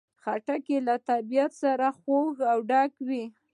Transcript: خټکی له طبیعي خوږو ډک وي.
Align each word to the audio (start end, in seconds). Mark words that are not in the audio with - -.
خټکی 0.23 0.77
له 0.87 0.95
طبیعي 1.07 1.87
خوږو 1.99 2.51
ډک 2.69 2.91
وي. 3.07 3.23